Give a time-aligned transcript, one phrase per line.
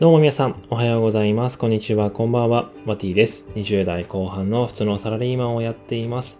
[0.00, 1.58] どうも皆さん、おはようございます。
[1.58, 2.70] こんにちは、こんばんは。
[2.86, 3.44] マティです。
[3.54, 6.38] 20代後半の普通のサラリーマンをやっています。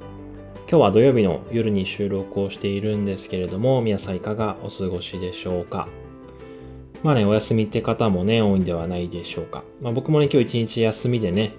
[0.67, 5.89] 今日は土曜日の夜に収録をしているんですけれども、皆さんいかがお過ごしでしょうか？
[7.03, 9.63] まあね、お休みって方もね、多いんではないでしょうか。
[9.83, 11.53] まあ僕もね、今日一日休みでね、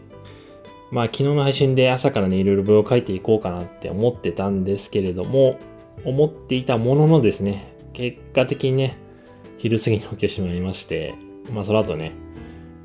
[0.89, 5.59] まあ昨日の配信で朝からね、いろいろブログ書いていこうかなって思ってたんですけれども、
[6.03, 8.97] 思っていたもののですね、結果的にね、
[9.59, 11.13] 昼過ぎに起きてしまいまして、
[11.51, 12.13] まあその後ね、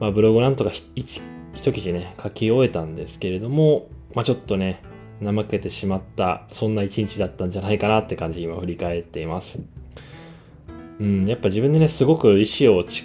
[0.01, 1.23] まあブログなんとか一
[1.55, 4.83] 記事ね、書き終えたんですけれども、まあちょっとね、
[5.23, 9.61] 怠けてしまった、そんな一日だったんじゃないかなって感じ今振り返っています。
[10.99, 13.05] うん、やっぱ自分でね、すごく意志をし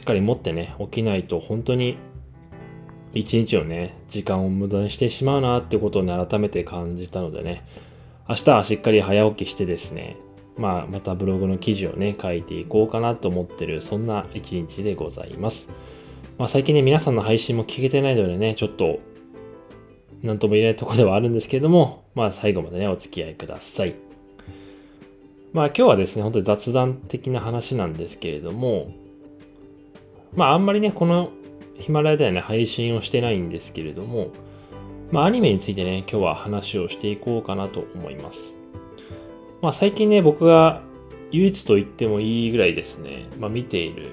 [0.00, 1.96] っかり持ってね、起きないと本当に
[3.12, 7.64] 一日をね、時間を無駄にしてしまうなってことをね、改めて感じたのでね、
[8.28, 10.16] 明日はしっかり早起きしてですね、
[10.56, 15.68] まあ、またブログの記事をね、書いていこうかなと思ってる、そんな一日でございます。
[16.38, 19.00] まあ、最近ね、皆さんの配信も聞けてないのでね、ちょっと、
[20.22, 23.94] なんとも言えないところではあるんですけれども、まあ、最後までね、お付き合いください。
[25.52, 28.92] まあ、今日はですね、本当に雑談的な話なんですけれども、
[30.34, 31.30] まあ、あんまりね、この
[31.78, 34.30] ヒマラヤではね、配信をしてないんですけれども、
[35.10, 38.63] まあ、アニメについてね、今日は話をしていこうかなと思います。
[39.64, 40.82] まあ最近ね、僕が
[41.30, 44.10] 唯一と言ってもいいぐらいですね、まあ見ている、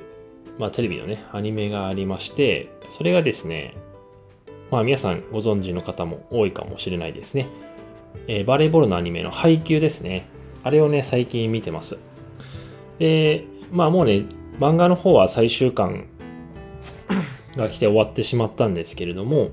[0.57, 3.75] まあテレビのね、アニメがありまして、それがですね、
[4.71, 7.49] まあ皆さんご存知の方も多いかもしれないですね。
[8.29, 10.25] えー、バレーボールのアニメの配給ですね。
[10.63, 11.97] あれをね、最近見てます。
[12.99, 13.43] で、
[13.73, 14.23] まあもうね、
[14.57, 16.07] 漫画の方は最終巻
[17.57, 19.49] が来て終わってしまったんですけれども、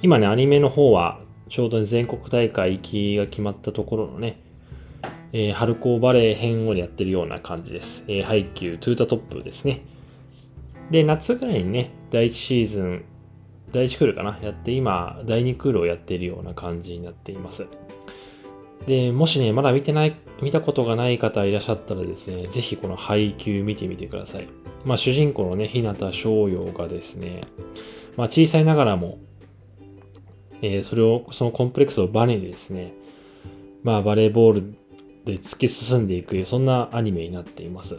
[0.00, 1.20] 今ね、アニメの方は
[1.50, 4.42] ちょうど、全国大会行きが決まったところのね、
[5.36, 8.04] えー、春高バレー編をやってるような感じです。
[8.06, 9.82] えー、ハイキュー、 TO THE TOP ですね。
[10.92, 13.04] で、夏ぐらいにね、第1シーズン、
[13.72, 17.66] 第1クールかな、やって、今、第2クールをやっているような感じになっています。
[18.86, 24.46] で、もしね、まだ見てない、見たことがない方いらっしゃったらですね、ぜひこのハイキュー見てみてください。
[24.84, 27.40] まあ、主人公のね、日向翔陽がですね、
[28.16, 29.18] まあ、小さいながらも、
[30.62, 32.94] えー、それを、そのコンプレックスをバネにですね、
[33.82, 34.83] まあ、バレーボール
[35.24, 37.98] で突き進んでいく、そんなアニメになっています。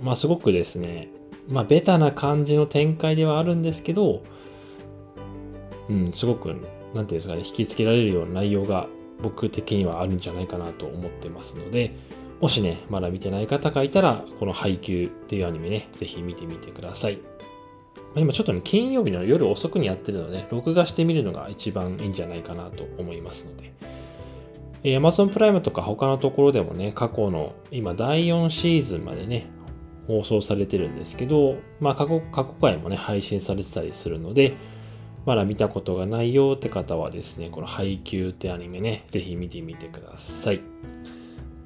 [0.00, 1.08] まあすごくですね、
[1.48, 4.22] まあベタな感じの展開ではあるんですけど、
[5.88, 6.62] うん、すごく、なんてい
[7.00, 8.86] うんですかね、引きつけられるような内容が
[9.22, 11.94] 僕的にはあるんじゃないかなと思ってますので、
[12.40, 17.18] もしね、まだ見てない方がいたら、この配給っていうアニメね、ぜひ見てみてください。
[18.14, 23.72] ま今ちょっとね、金曜日の夜遅くにやってるので、録画してみるのが一番いいんじゃないかなと思いますので、
[24.84, 29.46] えー、Amazon プライムとか他のところでもね、過去の今第4シーズンまでね、
[30.06, 34.54] 放送されてるんですけど、まあ過去、過去回もね、配信されてたりするので、
[35.24, 40.60] まだ見たことがないよって方はですね、この配給ってアニメね、ぜひ見てみてください。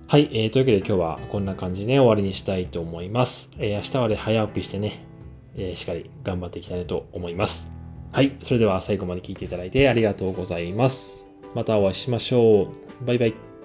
[0.09, 3.50] はい、えー、というわけで今日はこんな感じで、ね、終わりにしたいと思います。
[3.59, 5.04] えー、明日はね、早起きしてね、
[5.56, 7.72] えー、しっかり頑張っていきたいなと思います。
[8.12, 11.27] はい、それでは最後まで聞いていただいてありがとうございます。
[11.54, 12.86] またお会いしましょう。
[13.03, 13.56] バイバイ。